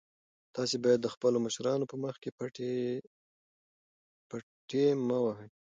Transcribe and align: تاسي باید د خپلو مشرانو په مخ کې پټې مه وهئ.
تاسي 0.55 0.77
باید 0.83 0.99
د 1.01 1.07
خپلو 1.13 1.37
مشرانو 1.45 1.89
په 1.91 1.95
مخ 2.03 2.15
کې 2.23 2.29
پټې 4.29 4.85
مه 5.07 5.17
وهئ. 5.23 5.49